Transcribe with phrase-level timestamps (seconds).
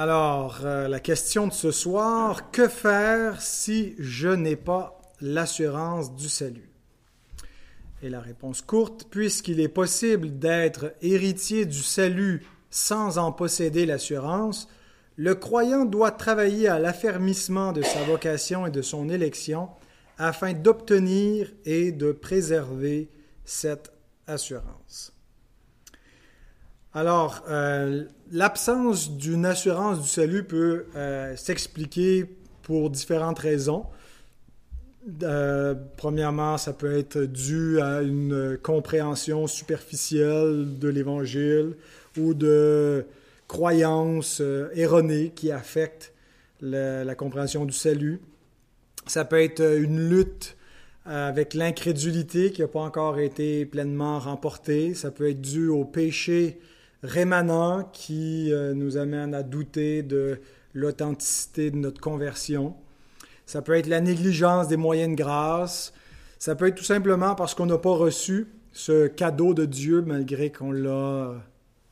[0.00, 6.28] Alors, euh, la question de ce soir, que faire si je n'ai pas l'assurance du
[6.28, 6.70] salut?
[8.00, 14.68] Et la réponse courte, puisqu'il est possible d'être héritier du salut sans en posséder l'assurance,
[15.16, 19.68] le croyant doit travailler à l'affermissement de sa vocation et de son élection
[20.16, 23.10] afin d'obtenir et de préserver
[23.44, 23.90] cette
[24.28, 25.17] assurance.
[26.94, 32.24] Alors, euh, l'absence d'une assurance du salut peut euh, s'expliquer
[32.62, 33.84] pour différentes raisons.
[35.22, 41.76] Euh, premièrement, ça peut être dû à une compréhension superficielle de l'Évangile
[42.18, 43.04] ou de
[43.48, 44.42] croyances
[44.74, 46.12] erronées qui affectent
[46.60, 48.20] la compréhension du salut.
[49.06, 50.56] Ça peut être une lutte
[51.06, 54.94] avec l'incrédulité qui n'a pas encore été pleinement remportée.
[54.94, 56.58] Ça peut être dû au péché
[57.02, 60.40] rémanent qui euh, nous amène à douter de
[60.74, 62.74] l'authenticité de notre conversion.
[63.46, 65.92] Ça peut être la négligence des moyens de grâce.
[66.38, 70.52] Ça peut être tout simplement parce qu'on n'a pas reçu ce cadeau de Dieu malgré
[70.52, 71.34] qu'on l'a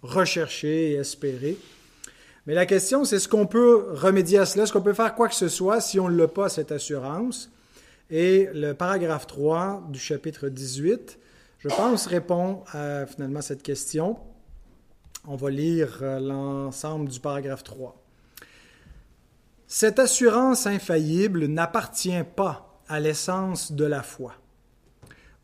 [0.03, 1.56] recherché et espéré.
[2.47, 4.64] Mais la question, c'est est-ce qu'on peut remédier à cela?
[4.64, 7.50] Est-ce qu'on peut faire quoi que ce soit si on ne l'a pas, cette assurance?
[8.08, 11.19] Et le paragraphe 3 du chapitre 18,
[11.58, 14.17] je pense, répond à finalement cette question.
[15.28, 18.00] On va lire euh, l'ensemble du paragraphe 3.
[19.66, 24.34] Cette assurance infaillible n'appartient pas à l'essence de la foi.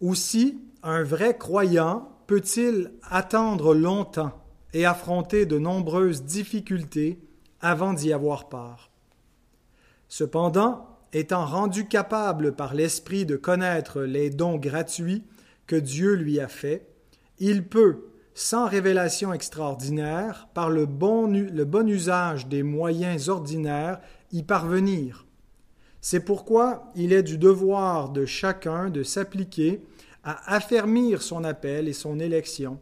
[0.01, 4.41] Aussi, un vrai croyant peut-il attendre longtemps
[4.73, 7.21] et affronter de nombreuses difficultés
[7.61, 8.93] avant d'y avoir part.
[10.07, 15.25] Cependant, étant rendu capable par l'Esprit de connaître les dons gratuits
[15.67, 16.87] que Dieu lui a faits,
[17.41, 24.01] il peut, sans révélation extraordinaire, par le bon, le bon usage des moyens ordinaires,
[24.33, 25.27] y parvenir.
[26.01, 29.85] C'est pourquoi il est du devoir de chacun de s'appliquer
[30.25, 32.81] à affermir son appel et son élection,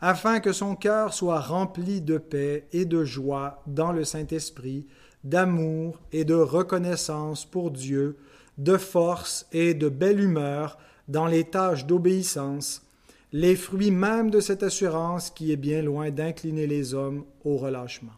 [0.00, 4.86] afin que son cœur soit rempli de paix et de joie dans le Saint-Esprit,
[5.24, 8.16] d'amour et de reconnaissance pour Dieu,
[8.58, 10.78] de force et de belle humeur
[11.08, 12.85] dans les tâches d'obéissance,
[13.32, 18.12] les fruits même de cette assurance qui est bien loin d'incliner les hommes au relâchement.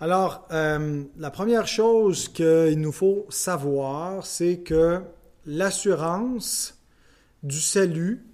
[0.00, 5.00] Alors, euh, la première chose qu'il nous faut savoir, c'est que
[5.44, 6.78] l'assurance
[7.42, 8.24] du salut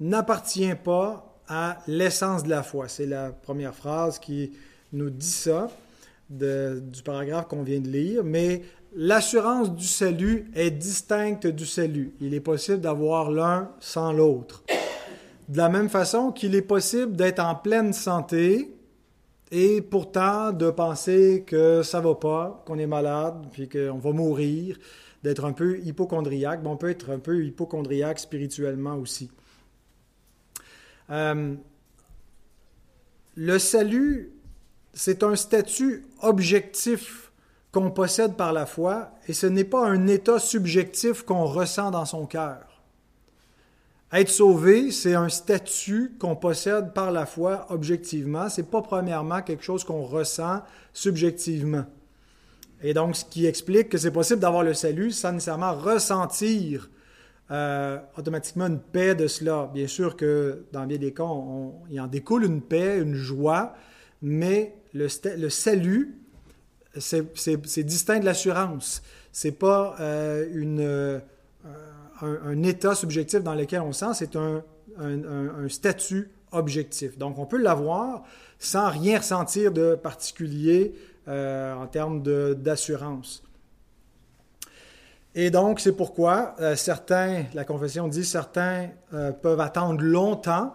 [0.00, 2.88] n'appartient pas à l'essence de la foi.
[2.88, 4.52] C'est la première phrase qui
[4.92, 5.70] nous dit ça
[6.30, 8.62] du paragraphe qu'on vient de lire, mais
[8.94, 12.14] l'assurance du salut est distincte du salut.
[12.20, 14.62] Il est possible d'avoir l'un sans l'autre.
[15.48, 18.74] De la même façon qu'il est possible d'être en pleine santé
[19.50, 24.78] et pourtant de penser que ça va pas, qu'on est malade, puis qu'on va mourir,
[25.22, 26.60] d'être un peu hypochondriaque.
[26.64, 29.30] on peut être un peu hypochondriaque spirituellement aussi.
[31.10, 31.54] Euh,
[33.36, 34.32] le salut,
[34.92, 37.23] c'est un statut objectif
[37.74, 42.04] qu'on possède par la foi et ce n'est pas un état subjectif qu'on ressent dans
[42.04, 42.60] son cœur.
[44.12, 48.48] Être sauvé, c'est un statut qu'on possède par la foi objectivement.
[48.48, 50.62] C'est pas premièrement quelque chose qu'on ressent
[50.92, 51.84] subjectivement.
[52.80, 56.88] Et donc, ce qui explique que c'est possible d'avoir le salut sans nécessairement ressentir
[57.50, 59.68] euh, automatiquement une paix de cela.
[59.74, 61.26] Bien sûr que dans bien des cas,
[61.90, 63.74] il en découle une paix, une joie,
[64.22, 66.23] mais le, le salut,
[66.98, 69.02] c'est distinct de l'assurance.
[69.32, 70.46] C'est pas euh,
[70.78, 71.20] euh,
[72.20, 74.62] un, état subjectif dans lequel on sent, c'est un,
[74.98, 77.18] un, statut objectif.
[77.18, 78.22] Donc, on peut l'avoir
[78.58, 80.94] sans rien ressentir de particulier
[81.26, 83.42] en termes d'assurance.
[85.34, 90.74] Et donc, c'est pourquoi euh, certains, la confession dit, certains euh, peuvent attendre longtemps,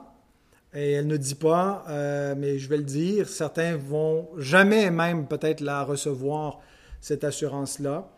[0.73, 5.27] et elle ne dit pas, euh, mais je vais le dire, certains vont jamais même
[5.27, 6.59] peut-être la recevoir,
[7.01, 8.09] cette assurance-là.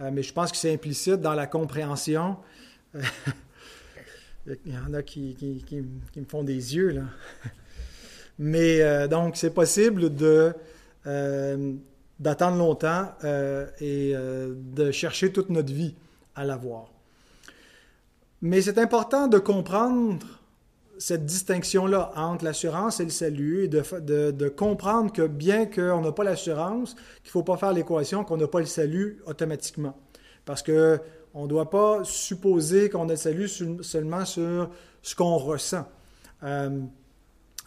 [0.00, 2.36] mais je pense que c'est implicite dans la compréhension.
[2.94, 5.36] Il y en a qui,
[6.16, 7.02] me font des yeux, là.
[8.38, 10.54] Mais donc, c'est possible de
[12.18, 15.94] d'attendre longtemps euh, et euh, de chercher toute notre vie
[16.34, 16.90] à l'avoir.
[18.42, 20.24] Mais c'est important de comprendre
[20.98, 26.24] cette distinction-là entre l'assurance et le salut et de, comprendre que bien qu'on n'a pas
[26.24, 29.96] l'assurance, qu'il ne faut pas faire l'équation qu'on n'a pas le salut automatiquement.
[30.44, 31.00] Parce que
[31.34, 34.70] on ne doit pas supposer qu'on a le salut seulement sur
[35.02, 35.86] ce qu'on ressent.
[36.42, 36.80] Euh,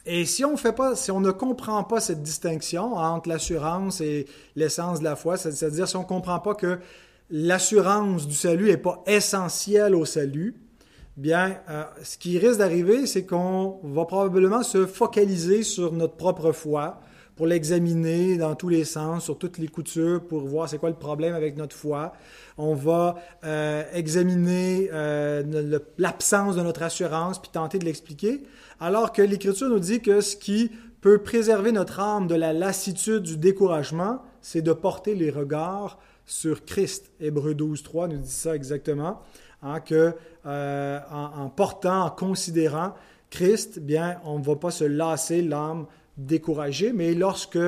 [0.05, 4.25] Et si on fait pas, si on ne comprend pas cette distinction entre l'assurance et
[4.55, 6.79] l'essence de la foi, c'est-à-dire si on ne comprend pas que
[7.29, 10.55] l'assurance du salut n'est pas essentielle au salut,
[11.21, 16.51] bien, euh, ce qui risque d'arriver, c'est qu'on va probablement se focaliser sur notre propre
[16.51, 16.99] foi
[17.35, 20.95] pour l'examiner dans tous les sens, sur toutes les coutures, pour voir c'est quoi le
[20.95, 22.13] problème avec notre foi.
[22.57, 28.41] On va euh, examiner euh, l'absence de notre assurance, puis tenter de l'expliquer,
[28.79, 30.71] alors que l'Écriture nous dit que ce qui
[31.01, 36.65] peut préserver notre âme de la lassitude, du découragement, c'est de porter les regards sur
[36.65, 37.11] Christ.
[37.19, 39.21] Hébreu 12, 3 nous dit ça exactement,
[39.61, 40.15] hein, que
[40.45, 42.93] euh, en, portant, en considérant
[43.29, 45.85] Christ, bien, on ne va pas se lasser l'âme
[46.17, 47.59] découragée, mais lorsque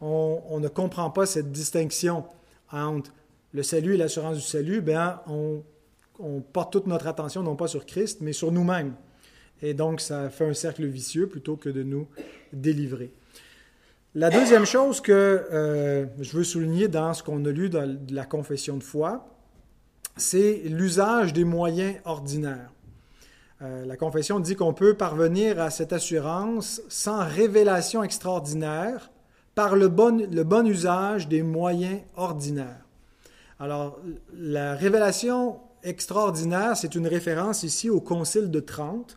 [0.00, 2.24] on, ne comprend pas cette distinction
[2.70, 3.12] entre
[3.52, 5.62] le salut et l'assurance du salut, bien, on,
[6.52, 8.94] porte toute notre attention non pas sur Christ, mais sur nous-mêmes.
[9.62, 12.08] Et donc, ça fait un cercle vicieux plutôt que de nous
[12.52, 13.12] délivrer.
[14.14, 18.24] La deuxième chose que euh, je veux souligner dans ce qu'on a lu dans la
[18.24, 19.35] confession de foi,
[20.16, 22.72] c'est l'usage des moyens ordinaires.
[23.62, 29.10] Euh, la confession dit qu'on peut parvenir à cette assurance sans révélation extraordinaire
[29.54, 32.84] par le bon, usage des moyens ordinaires.
[33.58, 33.98] Alors,
[34.36, 39.16] la révélation extraordinaire, c'est une référence ici au Concile de Trente,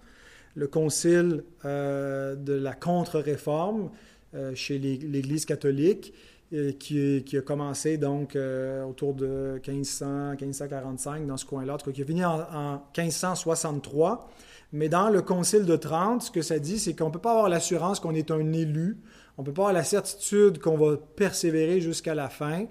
[0.55, 3.89] le concile euh, de la contre-réforme,
[4.33, 6.13] euh, chez l'Église catholique,
[6.51, 12.25] qui, a commencé donc euh, autour de 1500, 1545 dans ce coin-là, qui est fini
[12.25, 14.29] en, 1563.
[14.71, 17.31] Mais dans le Concile de Trente, ce que ça dit, c'est qu'on ne peut pas
[17.31, 18.97] avoir l'assurance qu'on est un élu,
[19.37, 22.65] on ne peut pas avoir la certitude qu'on va persévérer jusqu'à la fin,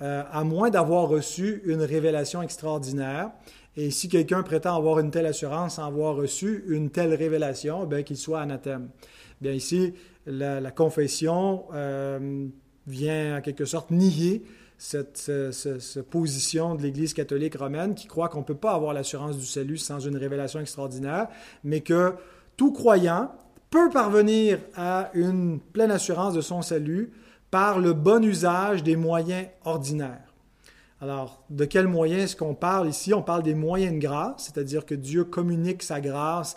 [0.00, 3.30] à moins d'avoir reçu une révélation extraordinaire.
[3.76, 8.02] Et si quelqu'un prétend avoir une telle assurance sans avoir reçu une telle révélation, bien
[8.02, 8.88] qu'il soit anathème.
[9.40, 9.94] Bien ici,
[10.26, 12.46] la, confession euh,
[12.86, 14.44] vient en quelque sorte nier
[14.78, 15.30] cette,
[16.10, 19.78] position de l'Église catholique romaine qui croit qu'on ne peut pas avoir l'assurance du salut
[19.78, 21.28] sans une révélation extraordinaire,
[21.62, 22.14] mais que
[22.56, 23.32] tout croyant
[23.70, 27.12] peut parvenir à une pleine assurance de son salut
[27.50, 30.34] par le bon usage des moyens ordinaires.
[31.00, 33.12] Alors, de quels moyens est-ce qu'on parle ici?
[33.12, 36.56] On parle des moyens de grâce, c'est-à-dire que Dieu communique sa grâce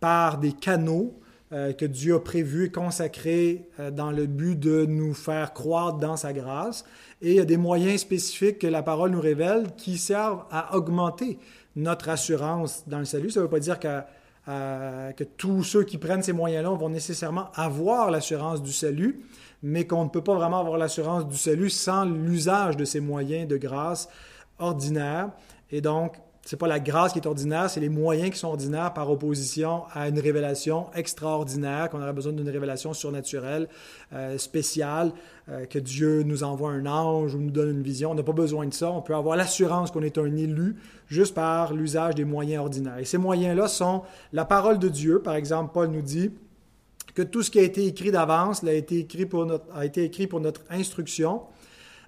[0.00, 1.14] par des canaux
[1.52, 5.98] euh, que Dieu a prévu et consacré euh, dans le but de nous faire croire
[5.98, 6.84] dans sa grâce.
[7.20, 10.74] Et il y a des moyens spécifiques que la parole nous révèle qui servent à
[10.74, 11.38] augmenter
[11.76, 13.30] notre assurance dans le salut.
[13.30, 14.00] Ça ne veut pas dire que,
[14.48, 19.20] euh, que tous ceux qui prennent ces moyens-là vont nécessairement avoir l'assurance du salut,
[19.62, 23.46] mais qu'on ne peut pas vraiment avoir l'assurance du salut sans l'usage de ces moyens
[23.46, 24.08] de grâce
[24.58, 25.32] ordinaires.
[25.70, 28.92] Et donc, c'est pas la grâce qui est ordinaire, c'est les moyens qui sont ordinaires
[28.92, 33.68] par opposition à une révélation extraordinaire, qu'on aurait besoin d'une révélation surnaturelle,
[34.12, 35.12] euh, spéciale,
[35.48, 38.10] euh, que Dieu nous envoie un ange ou nous donne une vision.
[38.10, 38.90] On n'a pas besoin de ça.
[38.90, 42.98] On peut avoir l'assurance qu'on est un élu juste par l'usage des moyens ordinaires.
[42.98, 44.02] Et ces moyens-là sont
[44.32, 45.20] la parole de Dieu.
[45.20, 46.32] Par exemple, Paul nous dit
[47.14, 51.42] que tout ce qui a été écrit d'avance a a été écrit pour notre instruction,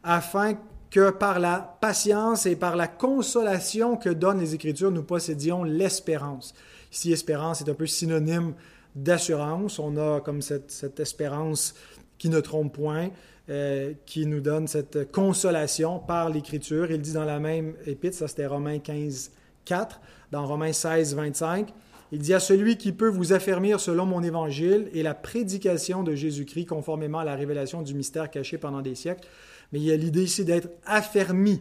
[0.02, 0.58] afin que
[1.00, 6.54] par la patience et par la consolation que donnent les Écritures, nous possédions l'espérance.
[6.92, 8.54] Ici, espérance est un peu synonyme
[8.94, 9.78] d'assurance.
[9.78, 11.74] On a comme cette, espérance
[12.18, 13.10] qui ne trompe point,
[13.50, 16.90] euh, qui nous donne cette consolation par l'Écriture.
[16.90, 19.32] Il dit dans la même épître, ça c'était Romains 15,
[19.64, 21.72] 4, dans Romains 16, 25,
[22.12, 26.14] il dit à celui qui peut vous affermir selon mon évangile et la prédication de
[26.14, 29.26] Jésus-Christ conformément à la révélation du mystère caché pendant des siècles,
[29.74, 31.60] mais il y a l'idée ici d'être affermi,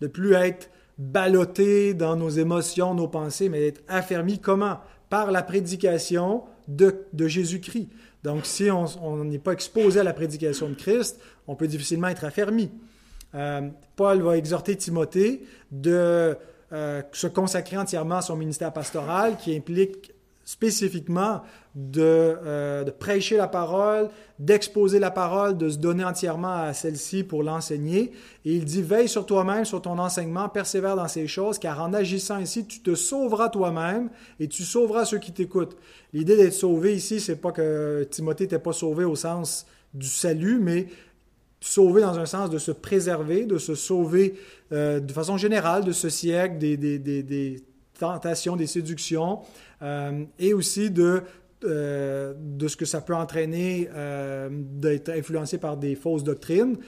[0.00, 4.78] de plus être ballotté dans nos émotions, nos pensées, mais d'être affermi comment?
[5.10, 7.90] Par la prédication de, Jésus-Christ.
[8.24, 12.24] Donc, si on n'est pas exposé à la prédication de Christ, on peut difficilement être
[12.24, 12.70] affermi.
[13.34, 16.38] Euh, Paul va exhorter Timothée de
[16.72, 20.14] euh, se consacrer entièrement à son ministère pastoral, qui implique
[20.50, 21.42] spécifiquement
[21.96, 24.08] euh, de, prêcher la parole,
[24.40, 28.10] d'exposer la parole, de se donner entièrement à celle-ci pour l'enseigner.
[28.44, 31.92] Et il dit, veille sur toi-même, sur ton enseignement, persévère dans ces choses, car en
[31.92, 35.76] agissant ainsi, tu te sauveras toi-même et tu sauveras ceux qui t'écoutent.
[36.12, 40.58] L'idée d'être sauvé ici, c'est pas que Timothée n'était pas sauvé au sens du salut,
[40.60, 40.88] mais
[41.60, 44.34] sauvé dans un sens de se préserver, de se sauver
[44.72, 47.62] euh, de façon générale de ce siècle, des, des, des
[48.00, 49.40] tentations, des séductions,
[49.82, 51.22] euh, et aussi de,
[51.64, 56.78] euh, de ce que ça peut entraîner euh, d'être influencé par des fausses doctrines.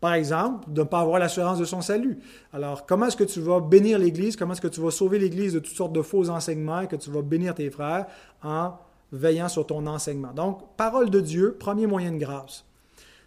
[0.00, 2.18] Par exemple, de ne pas avoir l'assurance de son salut.
[2.52, 4.36] Alors, comment est-ce que tu vas bénir l'Église?
[4.36, 6.96] Comment est-ce que tu vas sauver l'Église de toutes sortes de faux enseignements et que
[6.96, 8.06] tu vas bénir tes frères
[8.42, 8.74] en
[9.12, 10.32] veillant sur ton enseignement?
[10.34, 12.66] Donc, parole de Dieu, premier moyen de grâce.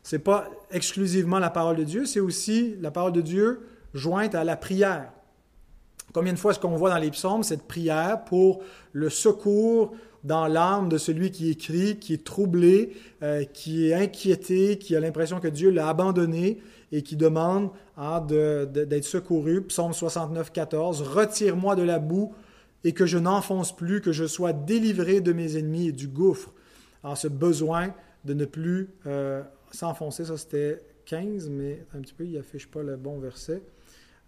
[0.03, 3.61] Ce n'est pas exclusivement la parole de Dieu, c'est aussi la parole de Dieu
[3.93, 5.11] jointe à la prière.
[6.13, 10.47] Combien de fois est-ce qu'on voit dans les psaumes cette prière pour le secours dans
[10.47, 15.39] l'âme de celui qui écrit, qui est troublé, euh, qui est inquiété, qui a l'impression
[15.39, 16.59] que Dieu l'a abandonné
[16.91, 19.61] et qui demande hein, d'être secouru?
[19.63, 21.01] Psaume 69, 14.
[21.01, 22.33] Retire-moi de la boue
[22.83, 26.53] et que je n'enfonce plus, que je sois délivré de mes ennemis et du gouffre.
[27.03, 27.93] Alors, ce besoin
[28.25, 32.83] de ne plus euh, s'enfoncer, ça c'était 15, mais un petit peu, il n'affiche pas
[32.83, 33.61] le bon verset.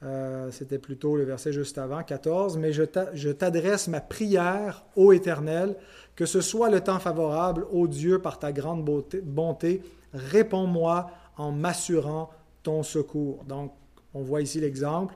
[0.01, 2.57] Euh, c'était plutôt le verset juste avant, 14.
[2.57, 5.75] Mais je t'adresse ma prière, ô Éternel,
[6.15, 8.83] que ce soit le temps favorable, ô Dieu, par ta grande
[9.23, 9.81] bonté,
[10.13, 12.29] réponds-moi en m'assurant
[12.63, 13.43] ton secours.
[13.45, 13.73] Donc,
[14.13, 15.15] on voit ici l'exemple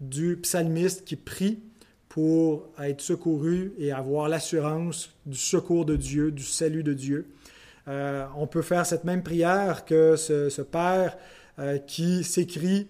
[0.00, 1.62] du psalmiste qui prie
[2.08, 7.26] pour être secouru et avoir l'assurance du secours de Dieu, du salut de Dieu.
[7.88, 11.16] Euh, on peut faire cette même prière que ce, Père
[11.58, 12.88] euh, qui s'écrit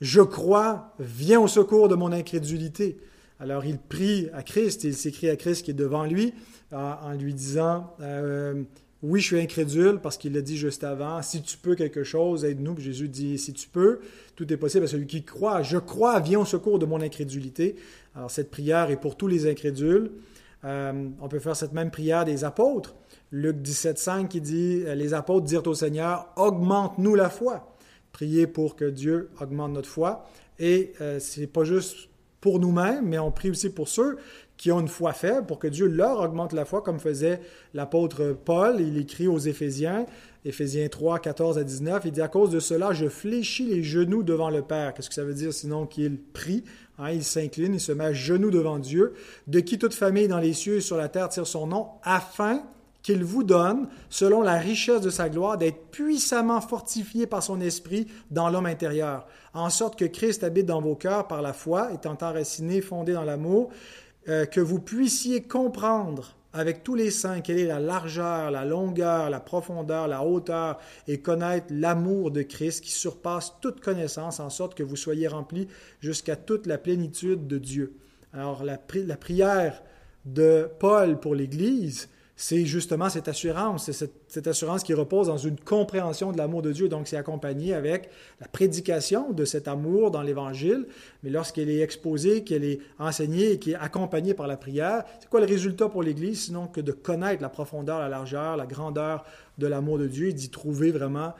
[0.00, 2.98] je crois, viens au secours de mon incrédulité.
[3.38, 6.34] Alors il prie à Christ, il s'écrit à Christ qui est devant lui
[6.72, 8.62] en lui disant, euh,
[9.02, 12.44] oui, je suis incrédule parce qu'il l'a dit juste avant, si tu peux quelque chose,
[12.44, 12.78] aide-nous.
[12.78, 14.00] Jésus dit, si tu peux,
[14.36, 15.62] tout est possible à celui qui croit.
[15.62, 17.76] Je crois, viens au secours de mon incrédulité.
[18.14, 20.12] Alors cette prière est pour tous les incrédules.
[20.64, 22.94] Euh, on peut faire cette même prière des apôtres.
[23.32, 27.70] Luc 17,5 qui dit, les apôtres dirent au Seigneur, augmente-nous la foi
[28.12, 30.26] prier pour que Dieu augmente notre foi.
[30.58, 32.08] Et euh, ce n'est pas juste
[32.40, 34.18] pour nous-mêmes, mais on prie aussi pour ceux
[34.56, 37.40] qui ont une foi faible, pour que Dieu leur augmente la foi, comme faisait
[37.72, 38.78] l'apôtre Paul.
[38.80, 40.04] Il écrit aux Éphésiens,
[40.44, 44.22] Éphésiens 3, 14 à 19, il dit, à cause de cela, je fléchis les genoux
[44.22, 44.92] devant le Père.
[44.92, 46.64] Qu'est-ce que ça veut dire sinon qu'il prie?
[46.98, 49.14] Hein, il s'incline, il se met à genoux devant Dieu,
[49.46, 52.62] de qui toute famille dans les cieux et sur la terre tire son nom, afin
[53.02, 58.06] qu'il vous donne, selon la richesse de sa gloire, d'être puissamment fortifié par son esprit
[58.30, 62.16] dans l'homme intérieur, en sorte que Christ habite dans vos cœurs par la foi, étant
[62.20, 63.70] enraciné, fondé dans l'amour,
[64.28, 69.30] euh, que vous puissiez comprendre avec tous les saints quelle est la largeur, la longueur,
[69.30, 74.74] la profondeur, la hauteur, et connaître l'amour de Christ qui surpasse toute connaissance, en sorte
[74.74, 75.68] que vous soyez remplis
[76.00, 77.94] jusqu'à toute la plénitude de Dieu.
[78.32, 79.82] Alors la, la prière
[80.24, 82.08] de Paul pour l'Église,
[82.42, 86.72] c'est justement cette assurance, c'est cette, assurance qui repose dans une compréhension de l'amour de
[86.72, 86.88] Dieu.
[86.88, 88.08] Donc, c'est accompagné avec
[88.40, 90.86] la prédication de cet amour dans l'Évangile,
[91.22, 95.28] mais lorsqu'elle est exposée, qu'elle est enseignée et qui est accompagnée par la prière, c'est
[95.28, 99.26] quoi le résultat pour l'Église sinon que de connaître la profondeur, la largeur, la grandeur
[99.58, 101.34] de l'amour de Dieu et d'y trouver vraiment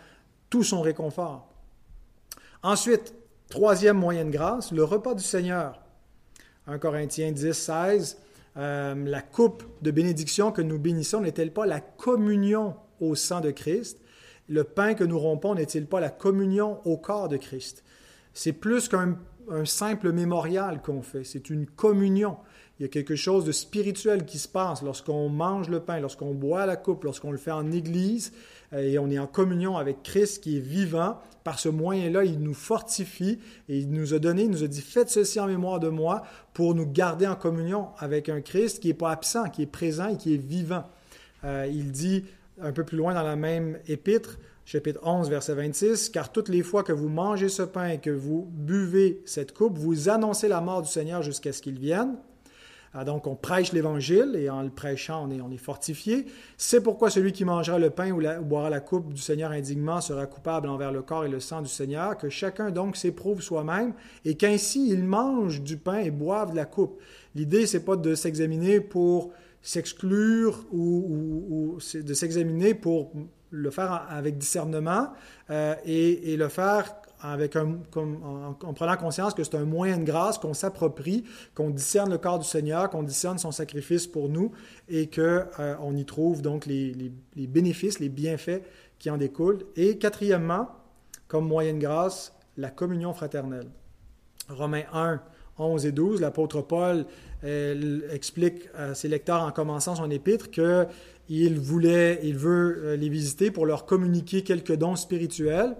[0.50, 1.48] tout son réconfort?
[2.62, 3.14] Ensuite,
[3.48, 5.80] troisième moyen de grâce, le repas du Seigneur.
[6.66, 8.18] 1 Corinthiens 10, 16.
[8.56, 13.50] Euh, la coupe de bénédiction que nous bénissons n'est-elle pas la communion au sang de
[13.50, 14.00] Christ?
[14.48, 17.84] Le pain que nous rompons n'est-il pas la communion au corps de Christ?
[18.34, 19.16] C'est plus qu'un
[19.64, 22.36] simple mémorial qu'on fait, c'est une communion.
[22.78, 26.34] Il y a quelque chose de spirituel qui se passe lorsqu'on mange le pain, lorsqu'on
[26.34, 28.32] boit la coupe, lorsqu'on le fait en Église
[28.76, 31.18] et on est en communion avec Christ qui est vivant.
[31.42, 34.82] Par ce moyen-là, il nous fortifie et il nous a donné, il nous a dit,
[34.82, 36.22] faites ceci en mémoire de moi
[36.52, 40.08] pour nous garder en communion avec un Christ qui n'est pas absent, qui est présent
[40.08, 40.84] et qui est vivant.
[41.44, 42.24] Euh, il dit
[42.60, 46.62] un peu plus loin dans la même épître, chapitre 11, verset 26, car toutes les
[46.62, 50.60] fois que vous mangez ce pain et que vous buvez cette coupe, vous annoncez la
[50.60, 52.16] mort du Seigneur jusqu'à ce qu'il vienne.
[52.92, 56.26] Ah, donc, on prêche l'Évangile et en le prêchant, on est, on fortifié.
[56.56, 60.26] C'est pourquoi celui qui mangera le pain ou, boira la coupe du Seigneur indignement sera
[60.26, 62.18] coupable envers le corps et le sang du Seigneur.
[62.18, 63.92] Que chacun donc s'éprouve soi-même
[64.24, 67.00] et qu'ainsi il mange du pain et boive de la coupe.
[67.36, 69.30] L'idée, c'est pas de s'examiner pour
[69.62, 73.12] s'exclure ou, de s'examiner pour
[73.52, 75.10] le faire avec discernement
[75.50, 80.54] euh, et, et, le faire en, prenant conscience que c'est un moyen de grâce qu'on
[80.54, 81.24] s'approprie,
[81.54, 84.52] qu'on discerne le corps du Seigneur, qu'on discerne son sacrifice pour nous
[84.88, 85.20] et qu'on
[85.58, 88.62] euh, y trouve donc les, bénéfices, les bienfaits
[88.98, 89.64] qui en découlent.
[89.76, 90.68] Et quatrièmement,
[91.28, 93.68] comme moyen de grâce, la communion fraternelle.
[94.48, 95.20] Romains 1,
[95.58, 97.06] 11 et 12, l'apôtre Paul
[97.42, 103.50] explique à ses lecteurs en commençant son épître qu'il voulait, il veut euh, les visiter
[103.50, 105.76] pour leur communiquer quelques dons spirituels.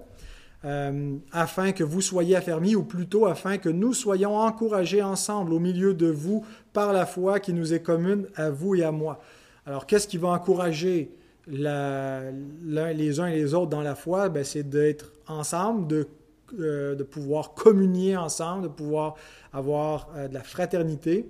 [0.63, 5.59] Euh, afin que vous soyez affermis, ou plutôt afin que nous soyons encouragés ensemble au
[5.59, 9.19] milieu de vous par la foi qui nous est commune à vous et à moi.
[9.65, 11.11] Alors, qu'est-ce qui va encourager
[11.47, 14.29] les uns et les autres dans la foi?
[14.29, 16.07] Ben, c'est d'être ensemble, de,
[16.59, 19.15] euh, de, pouvoir communier ensemble, de pouvoir
[19.53, 21.27] avoir euh, de la fraternité.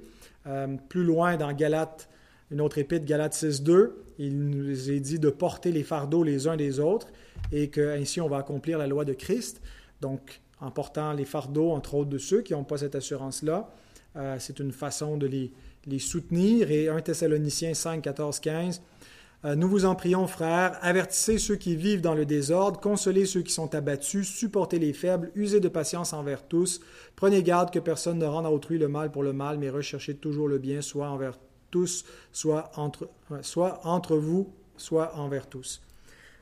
[0.90, 2.10] plus loin dans Galates
[2.52, 6.58] une autre épître, Galates 6.2, il nous est dit de porter les fardeaux les uns
[6.58, 7.08] des autres
[7.52, 9.62] et qu'ainsi on va accomplir la loi de Christ.
[10.02, 13.70] Donc, en portant les fardeaux, entre autres, de ceux qui n'ont pas cette assurance-là,
[14.16, 16.72] euh, c'est une façon de les, soutenir.
[16.72, 18.82] Et 1 Thessaloniciens 5, 14, 15,
[19.44, 23.42] euh, nous vous en prions, frères, avertissez ceux qui vivent dans le désordre, consolez ceux
[23.42, 26.80] qui sont abattus, supportez les faibles, usez de patience envers tous,
[27.16, 30.14] prenez garde que personne ne rende à autrui le mal pour le mal, mais recherchez
[30.14, 31.40] toujours le bien, soit envers
[31.72, 33.10] tous, soit entre,
[33.42, 35.82] soit entre vous, soit envers tous.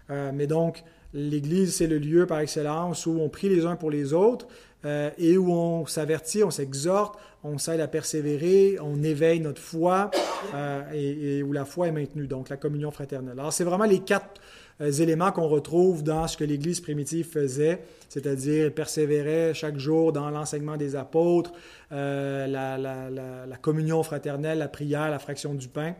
[0.09, 3.91] Euh, mais donc, l'Église, c'est le lieu par excellence où on prie les uns pour
[3.91, 4.47] les autres
[4.85, 10.11] euh, et où on s'avertit, on s'exhorte, on s'aide à persévérer, on éveille notre foi
[10.53, 13.39] euh, et, où la foi est maintenue, donc la communion fraternelle.
[13.39, 14.41] Alors, c'est vraiment les quatre
[14.81, 20.29] euh, éléments qu'on retrouve dans ce que l'Église primitive faisait, c'est-à-dire persévérer chaque jour dans
[20.29, 21.51] l'enseignement des apôtres,
[21.91, 25.95] euh, la, communion fraternelle, la prière, la fraction du pain.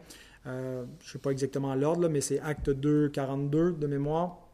[0.46, 4.49] je ne sais pas exactement l'ordre, mais c'est Acte 2, 42 de mémoire.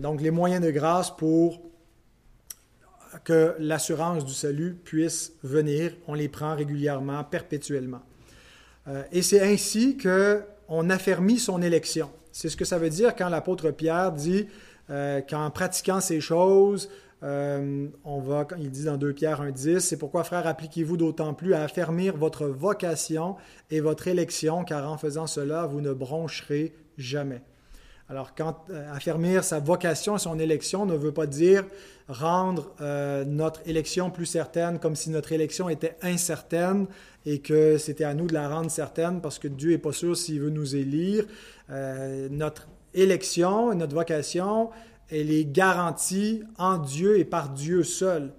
[0.00, 1.60] Donc, les moyens de grâce pour
[3.24, 5.92] que l'assurance du salut puisse venir.
[6.06, 8.02] On les prend régulièrement, perpétuellement.
[8.88, 12.10] Euh, et c'est ainsi qu'on affermit son élection.
[12.32, 14.46] C'est ce que ça veut dire quand l'apôtre Pierre dit
[14.90, 16.88] euh, qu'en pratiquant ces choses,
[17.22, 21.54] euh, on va, il dit dans 2 Pierre 1.10, c'est pourquoi, frères, appliquez-vous d'autant plus
[21.54, 23.36] à affermir votre vocation
[23.70, 27.42] et votre élection, car en faisant cela, vous ne broncherez jamais.
[28.08, 31.64] Alors, quand euh, affermir sa vocation, son élection, ne veut pas dire
[32.08, 36.86] rendre euh, notre élection plus certaine, comme si notre élection était incertaine
[37.24, 40.16] et que c'était à nous de la rendre certaine, parce que Dieu n'est pas sûr
[40.16, 41.24] s'il veut nous élire.
[41.70, 44.70] Euh, notre élection, notre vocation,
[45.10, 48.32] elle est garantie en Dieu et par Dieu seul.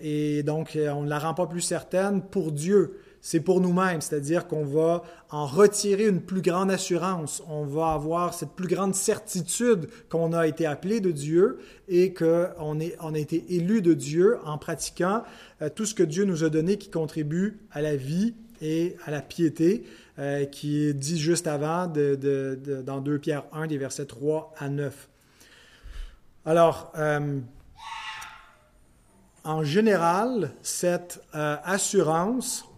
[0.00, 4.46] et donc, on ne la rend pas plus certaine pour Dieu c'est pour nous-mêmes, c'est-à-dire
[4.46, 9.88] qu'on va en retirer une plus grande assurance, on va avoir cette plus grande certitude
[10.10, 14.58] qu'on a été appelé de Dieu et qu'on on a été élu de Dieu en
[14.58, 15.22] pratiquant
[15.62, 19.10] euh, tout ce que Dieu nous a donné qui contribue à la vie et à
[19.10, 19.84] la piété,
[20.18, 25.08] euh, qui est dit juste avant dans 2 Pierre 1, des versets 3 à 9.
[26.44, 27.40] Alors, euh,
[29.44, 32.68] en général, cette assurance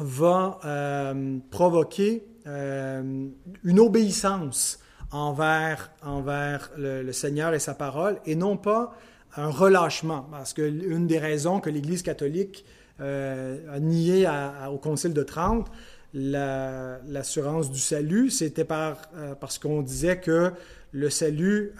[0.00, 3.28] va euh, provoquer euh,
[3.64, 8.94] une obéissance envers, envers le, Seigneur et sa parole, et non pas
[9.36, 10.26] un relâchement.
[10.30, 12.64] Parce que une des raisons que l'Église catholique
[13.00, 14.28] euh, a nié
[14.70, 15.70] au Concile de Trente
[16.12, 18.96] l'assurance du salut, c'était par,
[19.38, 20.50] parce qu'on disait que
[20.90, 21.72] le salut,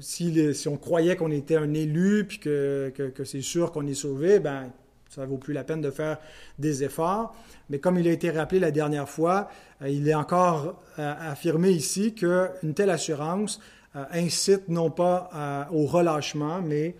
[0.00, 3.94] si, si, on croyait qu'on était un élu, puis que, que, c'est sûr qu'on est
[3.94, 4.72] sauvé, ben
[5.10, 6.18] ça ne vaut plus la peine de faire
[6.58, 7.34] des efforts.
[7.68, 9.48] Mais comme il a été rappelé la dernière fois,
[9.82, 13.60] euh, il est encore euh, affirmé ici qu'une telle assurance
[13.96, 16.94] euh, incite non pas au relâchement, mais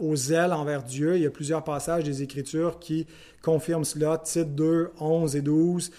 [0.00, 1.16] au zèle envers Dieu.
[1.16, 3.06] Il y a plusieurs passages des Écritures qui
[3.42, 4.18] confirment cela.
[4.18, 5.90] Titre 2, 11 et 12.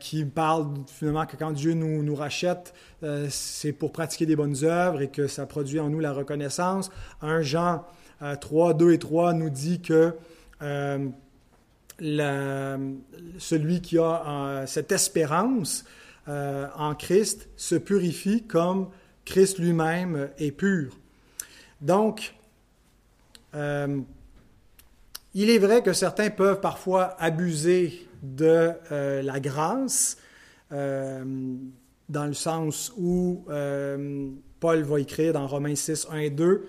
[0.00, 2.72] qui parlent finalement que quand Dieu nous rachète,
[3.28, 6.90] c'est pour pratiquer des bonnes œuvres et que ça produit en nous la reconnaissance.
[7.22, 7.84] 1 Jean
[8.40, 10.14] 3, 2 et 3 nous dit que
[10.62, 11.08] euh,
[13.38, 15.84] celui qui a euh, cette espérance
[16.28, 18.88] euh, en Christ se purifie comme
[19.26, 20.96] Christ lui-même est pur.
[21.80, 22.34] Donc,
[23.52, 24.04] il
[25.50, 30.18] est vrai que certains peuvent parfois abuser de la grâce,
[30.70, 33.44] dans le sens où
[34.60, 36.66] Paul va écrire dans Romains 6, 1 et 2, euh,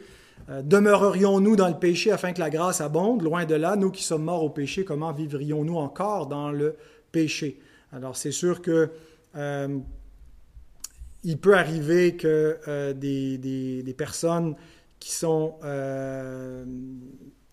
[0.49, 3.21] demeurerions-nous dans le péché afin que la grâce abonde?
[3.21, 6.75] Loin de là, nous qui sommes morts au péché, comment vivrions-nous encore dans le
[7.11, 7.59] péché?
[7.91, 8.89] Alors c'est sûr que
[9.35, 9.79] euh,
[11.23, 14.55] il peut arriver que euh, des, des, personnes
[14.99, 15.55] qui sont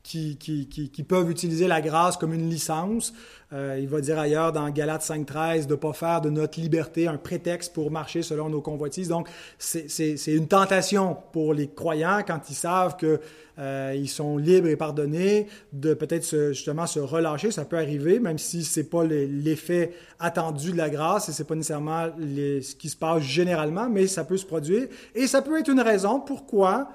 [0.09, 3.13] qui, peuvent utiliser la grâce comme une licence.
[3.53, 7.07] Euh, il va dire ailleurs dans Galates 5.13 de ne pas faire de notre liberté
[7.07, 9.09] un prétexte pour marcher selon nos convoitises.
[9.09, 13.19] Donc, c'est une tentation pour les croyants quand ils savent qu'ils
[13.59, 17.51] euh, sont libres et pardonnés de peut-être justement se relâcher.
[17.51, 21.43] Ça peut arriver, même si ce n'est pas l'effet attendu de la grâce et ce
[21.43, 24.89] n'est pas nécessairement ce qui se passe généralement, mais ça peut se produire.
[25.15, 26.89] Et ça peut être une raison pourquoi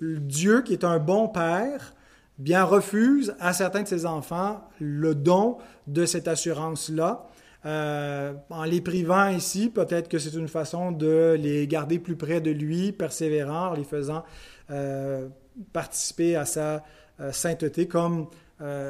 [0.00, 1.94] Dieu, qui est un bon Père,
[2.38, 7.26] bien refuse à certains de ses enfants le don de cette assurance-là.
[7.66, 12.40] Euh, en les privant ici, peut-être que c'est une façon de les garder plus près
[12.40, 14.24] de lui, persévérant, en les faisant
[14.70, 15.28] euh,
[15.72, 16.84] participer à sa
[17.20, 18.26] euh, sainteté, comme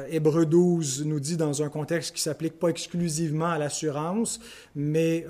[0.09, 4.39] Hébreu 12 nous dit dans un contexte qui s'applique pas exclusivement à l'assurance,
[4.73, 5.25] mais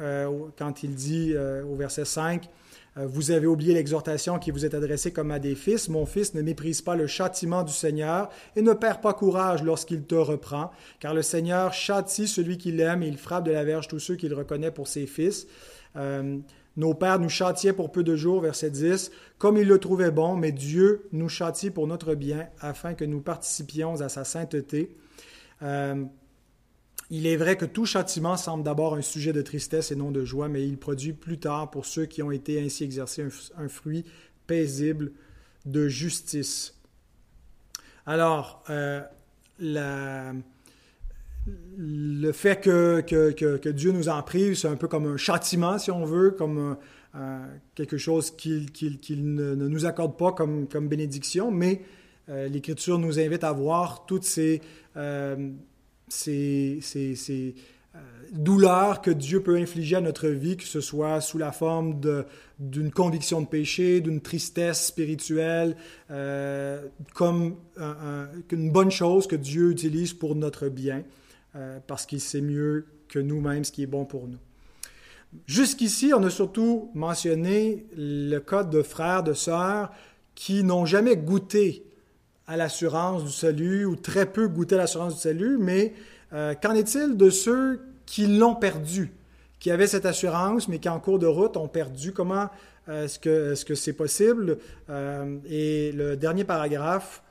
[0.55, 2.47] quand il dit au verset 5,
[2.95, 5.89] vous avez oublié l'exhortation qui vous est adressée comme à des fils.
[5.89, 10.03] Mon fils, ne méprise pas le châtiment du Seigneur et ne perd pas courage lorsqu'il
[10.03, 13.89] te reprend, car le Seigneur châtie celui qu'il aime et il frappe de la verge
[13.89, 15.47] tous ceux qu'il reconnaît pour ses fils.
[16.77, 20.35] Nos pères nous châtiaient pour peu de jours, verset 10, comme ils le trouvaient bon,
[20.35, 24.95] mais Dieu nous châtie pour notre bien, afin que nous participions à sa sainteté.
[25.61, 26.03] Euh,
[27.09, 30.25] il est vrai que tout châtiment semble d'abord un sujet de tristesse et non de
[30.25, 33.25] joie, mais il produit plus tard, pour ceux qui ont été ainsi exercés,
[33.57, 34.05] un, fruit
[34.47, 35.11] paisible
[35.65, 36.73] de justice.
[38.07, 39.01] Alors, euh,
[39.59, 40.41] le
[42.31, 46.31] fait que, Dieu nous en prive, c'est un peu comme un châtiment, si on veut,
[46.31, 46.77] comme
[47.15, 48.67] euh, quelque chose qu'il
[49.09, 51.83] ne, nous accorde pas comme, comme bénédiction, mais
[52.29, 54.61] euh, l'Écriture nous invite à voir toutes ces,
[56.27, 57.55] euh, ces, ces,
[58.31, 62.01] douleurs que Dieu peut infliger à notre vie, que ce soit sous la forme
[62.59, 65.77] d'une conviction de péché, d'une tristesse spirituelle,
[67.13, 67.55] comme
[68.51, 71.03] une bonne chose que Dieu utilise pour notre bien.
[71.55, 74.39] Euh, parce qu'il sait mieux que nous-mêmes ce qui est bon pour nous.
[75.47, 79.91] Jusqu'ici, on a surtout mentionné le cas de frères, de sœurs
[80.33, 81.85] qui n'ont jamais goûté
[82.47, 85.93] à l'assurance du salut ou très peu goûté à l'assurance du salut, mais
[86.33, 89.11] euh, qu'en est-il de ceux qui l'ont perdu,
[89.59, 92.11] qui avaient cette assurance, mais qui en cours de route ont perdu?
[92.11, 92.49] Comment
[92.89, 94.57] euh, est-ce que c'est -ce c'est possible?
[95.49, 97.23] et le dernier paragraphe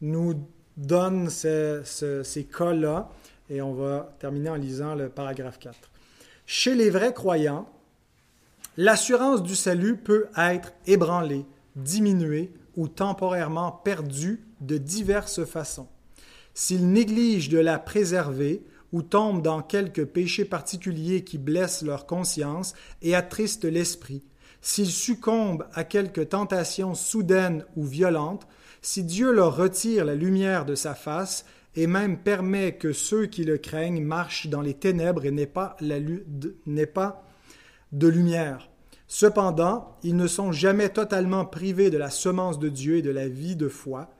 [0.00, 0.34] nous
[0.76, 3.10] donne ces cas-là
[3.50, 5.76] et on va terminer en lisant le paragraphe 4.
[6.46, 7.68] Chez les vrais croyants,
[8.76, 15.88] l'assurance du salut peut être ébranlée, diminuée ou temporairement perdue de diverses façons.
[16.54, 22.74] S'ils négligent de la préserver ou tombent dans quelques péchés particuliers qui blessent leur conscience
[23.02, 24.24] et attristent l'esprit,
[24.60, 28.46] s'ils succombent à quelque tentation soudaine ou violente,
[28.82, 31.44] si Dieu leur retire la lumière de sa face,
[31.76, 35.76] et même permet que ceux qui le craignent marchent dans les ténèbres et n'aient pas
[37.92, 38.68] de lumière.
[39.06, 43.28] Cependant, ils ne sont jamais totalement privés de la semence de Dieu et de la
[43.28, 44.10] vie de foi,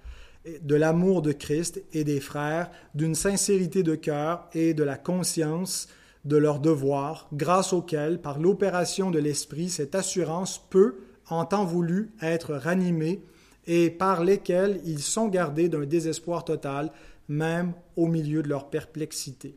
[0.62, 5.88] de l'amour de Christ et des frères, d'une sincérité de cœur et de la conscience
[6.24, 10.96] de leur devoir, grâce auquel, par l'opération de l'Esprit, cette assurance peut,
[11.28, 13.22] en temps voulu, être ranimée
[13.66, 16.90] et par lesquels ils sont gardés d'un désespoir total,
[17.28, 19.56] même au milieu de leur perplexité.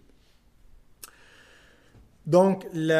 [2.25, 2.91] Donc, il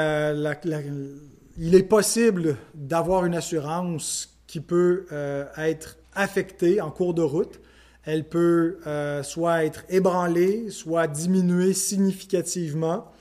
[1.75, 7.61] est possible d'avoir une assurance qui peut euh, être affectée en cours de route.
[8.05, 13.11] Elle peut euh, soit être ébranlée, soit diminuée significativement.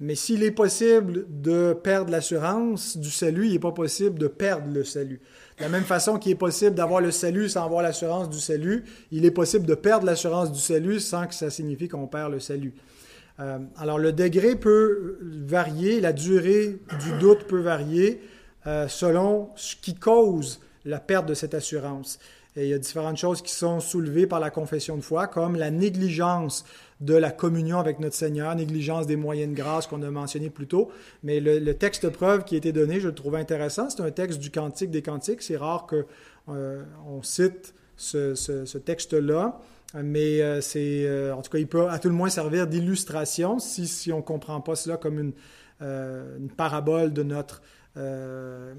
[0.00, 4.66] Mais s'il est possible de perdre l'assurance du salut, il n'est pas possible de perdre
[4.72, 5.20] le salut.
[5.58, 8.82] De la même façon qu'il est possible d'avoir le salut sans avoir l'assurance du salut,
[9.12, 12.40] il est possible de perdre l'assurance du salut sans que ça signifie qu'on perd le
[12.40, 12.74] salut.
[13.38, 18.20] Euh, alors le degré peut varier, la durée du doute peut varier
[18.66, 22.18] euh, selon ce qui cause la perte de cette assurance.
[22.56, 25.56] Et il y a différentes choses qui sont soulevées par la confession de foi, comme
[25.56, 26.64] la négligence
[27.00, 30.66] de la communion avec notre Seigneur, négligence des moyens de grâce qu'on a mentionné plus
[30.66, 30.90] tôt.
[31.22, 33.88] Mais le, texte preuve qui a été donné, je le trouve intéressant.
[33.88, 35.42] C'est un texte du Cantique des Cantiques.
[35.42, 36.04] C'est rare qu'on
[36.54, 36.84] euh,
[37.22, 39.58] cite ce, texte-là.
[39.94, 43.58] Mais euh, c'est, euh, en tout cas, il peut à tout le moins servir d'illustration
[43.58, 47.62] si, on ne comprend pas cela comme une parabole de notre
[47.98, 48.72] euh,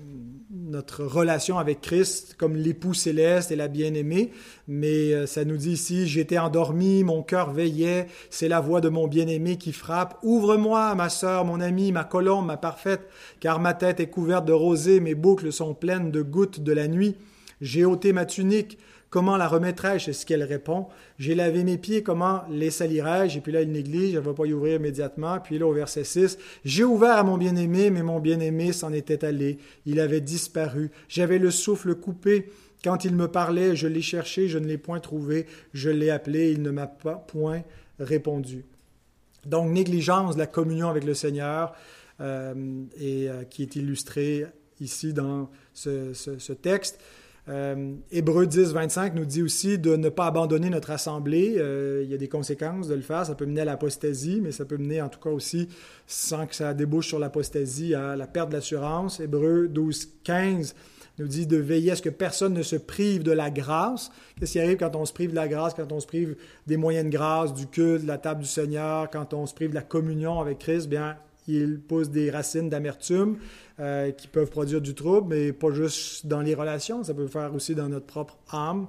[0.50, 4.32] notre relation avec Christ comme l'époux céleste et la bien-aimée,
[4.68, 8.90] mais euh, ça nous dit ici, j'étais endormi, mon cœur veillait, c'est la voix de
[8.90, 13.08] mon bien-aimé qui frappe, ouvre-moi, ma sœur, mon ami, ma colombe, ma parfaite,
[13.40, 16.88] car ma tête est couverte de rosée, mes boucles sont pleines de gouttes de la
[16.88, 17.16] nuit.
[17.62, 18.80] J'ai ôté ma tunique,
[19.14, 20.06] Comment la remettrai-je?
[20.06, 20.88] C'est ce qu'elle répond?
[21.20, 23.38] J'ai lavé mes pieds, comment les salirai-je?
[23.38, 25.40] Et puis là, il néglige, elle ne va pas y ouvrir immédiatement.
[25.40, 29.24] Puis là, au verset 6, J'ai ouvert à mon bien-aimé, mais mon bien-aimé s'en était
[29.24, 29.60] allé.
[29.86, 30.90] Il avait disparu.
[31.10, 32.50] J'avais le souffle coupé.
[32.84, 35.46] Quand il me parlait, je l'ai cherché, je ne l'ai point trouvé.
[35.76, 37.62] Je l'ai appelé, il ne m'a point
[38.00, 38.66] répondu.
[39.46, 41.76] Donc, négligence de la communion avec le Seigneur,
[42.20, 42.56] euh,
[43.00, 44.48] euh, qui est illustrée
[44.80, 47.00] ici dans ce texte.
[47.50, 51.56] Euh, Hébreu 10, 25 nous dit aussi de ne pas abandonner notre assemblée.
[51.58, 53.26] Euh, il y a des conséquences de le faire.
[53.26, 55.68] Ça peut mener à l'apostasie, mais ça peut mener en tout cas aussi,
[56.08, 59.20] sans que ça débouche sur l'apostasie, à la perte d'assurance.
[59.20, 60.76] Hébreu 12, 15
[61.20, 64.10] nous dit de veiller à ce que personne ne se prive de la grâce.
[64.40, 66.78] Qu'est-ce qui arrive quand on se prive de la grâce, quand on se prive des
[66.78, 69.76] moyens de grâce, du culte, de la table du Seigneur, quand on se prive de
[69.76, 73.38] la communion avec Christ, bien, il pousse des racines d'amertume
[73.80, 77.56] euh, qui peuvent produire du trouble, mais pas juste dans les relations, ça peut faire
[77.56, 78.86] aussi dans notre propre âme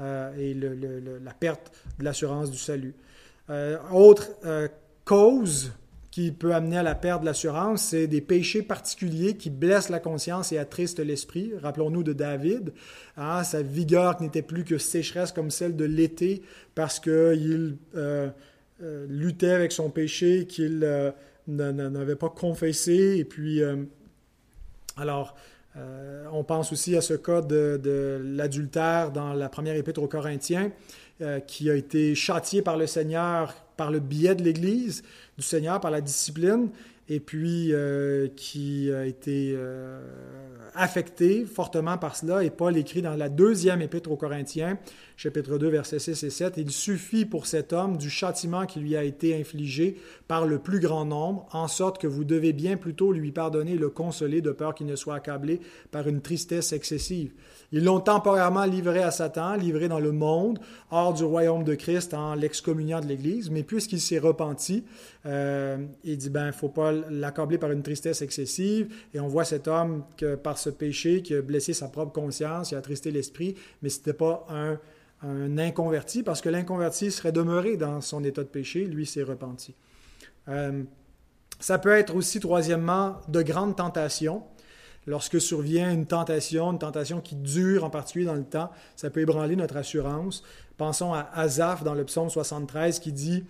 [0.00, 1.70] euh, et la perte
[2.00, 2.96] de l'assurance du salut.
[3.48, 4.32] Euh, autre
[5.04, 5.70] cause
[6.10, 10.00] qui peut amener à la perte de l'assurance, c'est des péchés particuliers qui blessent la
[10.00, 11.52] conscience et attristent l'esprit.
[11.62, 12.72] Rappelons-nous de David,
[13.16, 16.42] hein, sa vigueur n'était plus que sécheresse comme celle de l'été
[16.74, 17.76] parce qu'il
[19.08, 20.80] luttait avec son péché qu'il
[21.46, 23.14] n'avait pas confessé.
[23.16, 23.62] Et puis,
[24.96, 25.34] alors,
[26.32, 30.70] on pense aussi à ce cas de, l'adultère dans la première épître aux Corinthiens,
[31.46, 35.02] qui a été châtié par le Seigneur par le biais de l'Église
[35.36, 36.68] du Seigneur, par la discipline,
[37.08, 40.00] et puis euh, qui a été euh,
[40.74, 42.42] affecté fortement par cela.
[42.42, 44.78] Et Paul écrit dans la deuxième épître aux Corinthiens,
[45.16, 48.96] chapitre 2, versets 6 et 7, Il suffit pour cet homme du châtiment qui lui
[48.96, 49.96] a été infligé
[50.28, 53.78] par le plus grand nombre, en sorte que vous devez bien plutôt lui pardonner et
[53.78, 57.32] le consoler de peur qu'il ne soit accablé par une tristesse excessive.
[57.72, 60.58] Ils l'ont temporairement livré à Satan, livré dans le monde,
[60.90, 63.50] hors du royaume de Christ en l'excommuniant de l'Église.
[63.50, 64.84] Mais puisqu'il s'est repenti,
[65.26, 68.92] euh, il dit, ben, faut pas l'accabler par une tristesse excessive.
[69.14, 72.70] Et on voit cet homme que par ce péché qui a blessé sa propre conscience,
[72.70, 74.78] il a attristé l'esprit, mais ce n'était pas un,
[75.58, 79.74] inconverti, parce que l'inconverti serait demeuré dans son état de péché, lui s'est repenti.
[80.48, 80.82] Euh,
[81.60, 84.42] ça peut être aussi, troisièmement, de grandes tentations.
[85.06, 89.20] Lorsque survient une tentation, une tentation qui dure en particulier dans le temps, ça peut
[89.20, 90.42] ébranler notre assurance.
[90.76, 93.44] Pensons à Asaph dans le psaume 73 qui dit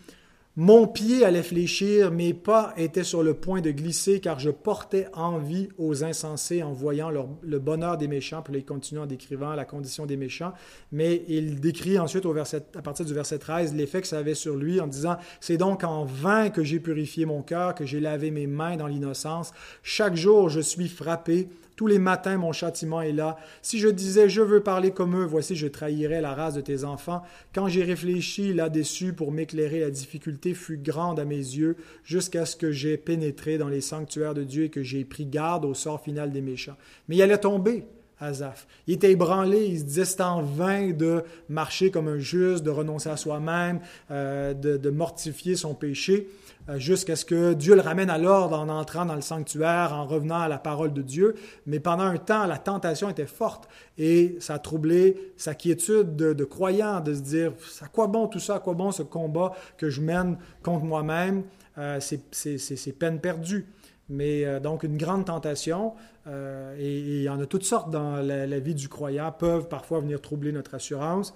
[0.56, 5.08] mon pied allait fléchir, mes pas étaient sur le point de glisser, car je portais
[5.12, 8.40] envie aux insensés en voyant le bonheur des méchants.
[8.40, 10.52] Puis il continue en décrivant la condition des méchants.
[10.92, 14.34] Mais il décrit ensuite au verset, à partir du verset 13 l'effet que ça avait
[14.34, 17.98] sur lui en disant C'est donc en vain que j'ai purifié mon cœur, que j'ai
[17.98, 19.52] lavé mes mains dans l'innocence.
[19.82, 23.36] Chaque jour, je suis frappé tous les matins, mon châtiment est là.
[23.62, 26.84] Si je disais, je veux parler comme eux, voici, je trahirais la race de tes
[26.84, 27.22] enfants.
[27.54, 32.54] Quand j'ai réfléchi là-dessus pour m'éclairer, la difficulté fut grande à mes yeux, jusqu'à ce
[32.54, 36.00] que j'ai pénétré dans les sanctuaires de Dieu et que j'ai pris garde au sort
[36.00, 36.76] final des méchants.
[37.08, 37.84] Mais il allait tomber.
[38.20, 38.68] Azaph.
[38.86, 42.70] Il était ébranlé, il se disait c'est en vain de marcher comme un juste, de
[42.70, 43.80] renoncer à soi-même,
[44.12, 46.28] euh, de mortifier son péché.
[46.70, 50.06] Euh, jusqu'à ce que Dieu le ramène à l'ordre en entrant dans le sanctuaire, en
[50.06, 51.34] revenant à la parole de Dieu.
[51.66, 56.44] Mais pendant un temps, la tentation était forte et ça a troublé sa quiétude de,
[56.44, 59.90] croyant, de se dire, à quoi bon tout ça, à quoi bon ce combat que
[59.90, 61.44] je mène contre moi-même,
[61.76, 63.66] euh, c'est peine perdue.
[64.08, 65.92] Mais euh, donc une grande tentation,
[66.26, 70.00] et, il y en a toutes sortes dans la, la vie du croyant, peuvent parfois
[70.00, 71.34] venir troubler notre assurance,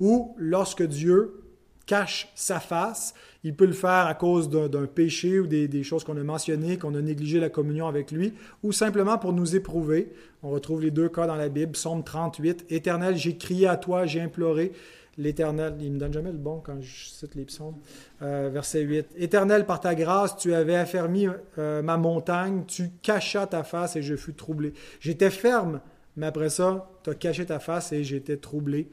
[0.00, 1.45] ou lorsque Dieu
[1.86, 3.14] cache sa face.
[3.44, 6.94] Il peut le faire à cause d'un péché ou des, choses qu'on a mentionnées, qu'on
[6.96, 10.12] a négligé la communion avec lui, ou simplement pour nous éprouver.
[10.42, 11.72] On retrouve les deux cas dans la Bible.
[11.72, 14.72] Psaume 38, Éternel, j'ai crié à toi, j'ai imploré.
[15.18, 17.76] L'Éternel, il me donne jamais le bon quand je cite les psaumes.
[18.20, 19.06] Euh, verset 8.
[19.16, 24.02] Éternel, par ta grâce, tu avais affermi euh, ma montagne, tu cachas ta face et
[24.02, 24.74] je fus troublé.
[25.00, 25.80] J'étais ferme,
[26.16, 28.88] mais après ça, tu as caché ta face et j'étais troublé.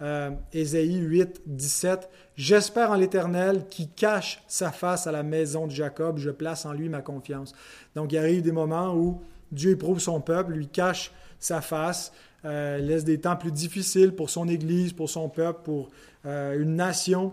[0.00, 2.08] Euh, Ésaïe 8, 17.
[2.36, 6.72] J'espère en l'Éternel qui cache sa face à la maison de Jacob, je place en
[6.72, 7.52] lui ma confiance.
[7.96, 12.12] Donc il arrive des moments où Dieu éprouve son peuple, lui cache sa face,
[12.44, 15.90] euh, laisse des temps plus difficiles pour son Église, pour son peuple, pour
[16.26, 17.32] euh, une nation,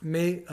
[0.00, 0.44] mais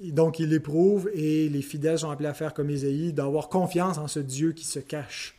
[0.00, 4.08] donc il éprouve et les fidèles sont appelés à faire comme Ésaïe, d'avoir confiance en
[4.08, 5.38] ce Dieu qui se cache.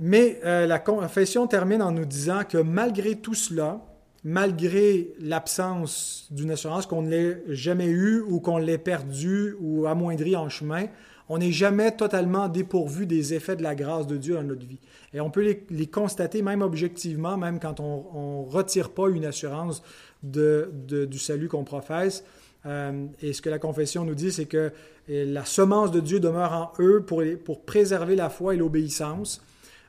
[0.00, 3.80] Mais euh, la confession termine en nous disant que malgré tout cela,
[4.24, 10.36] malgré l'absence d'une assurance, qu'on ne l'ait jamais eue ou qu'on l'ait perdue ou amoindrie
[10.36, 10.86] en chemin,
[11.28, 14.78] on n'est jamais totalement dépourvu des effets de la grâce de Dieu dans notre vie.
[15.14, 19.82] Et on peut les, constater même objectivement, même quand on ne retire pas une assurance
[20.22, 22.22] du salut qu'on professe.
[22.66, 24.72] Euh, et ce que la confession nous dit, c'est que
[25.08, 29.40] la semence de Dieu demeure en eux pour préserver la foi et l'obéissance.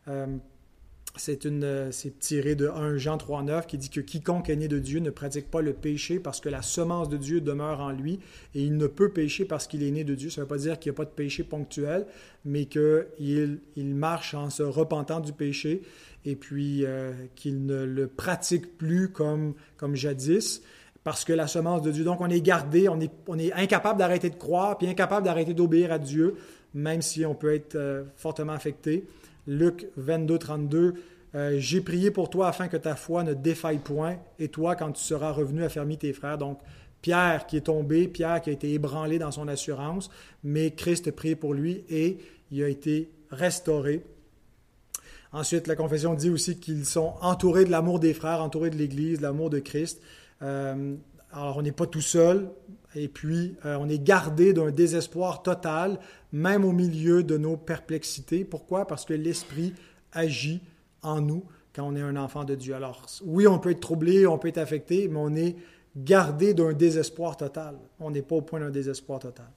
[0.07, 0.37] Euh,
[1.29, 4.99] euh, c'est tiré de 1 Jean 3,9 qui dit que quiconque est né de Dieu
[4.99, 8.19] ne pratique pas le péché parce que la semence de Dieu demeure en lui
[8.53, 10.29] et il ne peut pécher parce qu'il est né de Dieu.
[10.29, 12.05] Ça ne veut pas dire qu'il n'y a pas de péché ponctuel,
[12.45, 15.81] mais qu'il il marche en se repentant du péché
[16.25, 20.61] et puis euh, qu'il ne le pratique plus comme, comme jadis
[21.03, 22.03] parce que la semence de Dieu.
[22.03, 25.53] Donc on est gardé, on est, on est incapable d'arrêter de croire, puis incapable d'arrêter
[25.53, 26.35] d'obéir à Dieu,
[26.73, 29.07] même si on peut être fortement affecté.
[29.47, 30.93] Luc 22, 32,
[31.35, 34.91] euh, J'ai prié pour toi afin que ta foi ne défaille point, et toi, quand
[34.91, 36.37] tu seras revenu, affermis tes frères.
[36.37, 36.59] Donc,
[37.01, 40.09] Pierre qui est tombé, Pierre qui a été ébranlé dans son assurance,
[40.43, 42.17] mais Christ prié pour lui et
[42.51, 44.03] il a été restauré.
[45.31, 49.19] Ensuite, la confession dit aussi qu'ils sont entourés de l'amour des frères, entourés de l'Église,
[49.19, 50.01] de l'amour de Christ.
[50.41, 50.95] Euh,
[51.31, 52.49] alors, on n'est pas tout seul,
[52.97, 55.99] et puis euh, on est gardé d'un désespoir total,
[56.31, 58.43] même au milieu de nos perplexités.
[58.43, 58.87] Pourquoi?
[58.87, 59.73] Parce que l'Esprit
[60.11, 60.61] agit
[61.03, 61.43] en nous
[61.75, 62.73] quand on est un enfant de Dieu.
[62.73, 65.55] Alors, oui, on peut être troublé, on peut être affecté, mais on est
[65.95, 67.75] gardé d'un désespoir total.
[67.99, 69.47] On n'est pas au point d'un désespoir total.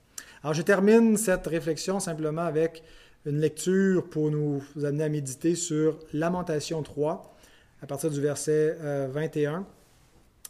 [0.42, 2.82] Alors, je termine cette réflexion simplement avec
[3.24, 7.36] une lecture pour nous amener à méditer sur Lamentation 3,
[7.82, 8.76] à partir du verset
[9.12, 9.66] 21.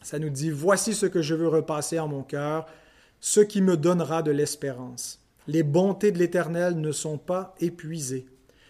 [0.03, 2.67] Ça nous dit, Voici ce que je veux repasser en mon cœur,
[3.21, 5.21] ce qui me donnera de l'espérance.
[5.47, 8.27] Les bontés de l'Éternel ne sont pas épuisées,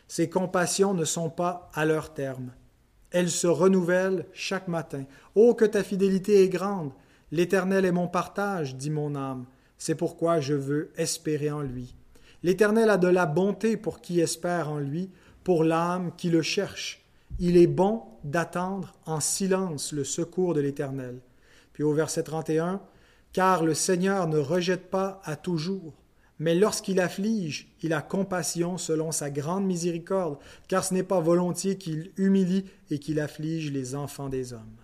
[0.09, 2.53] ses compassions ne sont pas à leur terme.
[3.13, 5.05] Elles se renouvellent chaque matin.
[5.35, 6.93] Oh, que ta fidélité est grande.
[7.33, 9.47] L'Éternel est mon partage, dit mon âme.
[9.79, 11.95] C'est pourquoi je veux espérer en lui.
[12.43, 15.11] L'Éternel a de la bonté pour qui espère en lui,
[15.45, 17.00] pour l'âme qui le cherche.
[17.39, 21.21] Il est bon d'attendre en silence le secours de l'Éternel.
[21.73, 22.81] Puis au verset 31,
[23.33, 25.95] Car le Seigneur ne rejette pas à toujours,
[26.39, 30.39] mais lorsqu'il afflige, il a compassion selon sa grande miséricorde,
[30.69, 34.80] car ce n'est pas volontiers qu'il humilie et qu'il afflige les enfants des hommes.